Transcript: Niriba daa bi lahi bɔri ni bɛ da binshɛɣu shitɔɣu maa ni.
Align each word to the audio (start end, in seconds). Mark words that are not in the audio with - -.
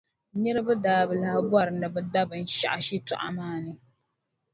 Niriba 0.41 0.73
daa 0.83 1.03
bi 1.07 1.15
lahi 1.21 1.39
bɔri 1.51 1.71
ni 1.79 1.87
bɛ 1.93 2.01
da 2.13 2.21
binshɛɣu 2.29 2.79
shitɔɣu 2.87 3.29
maa 3.37 3.57
ni. 3.65 3.73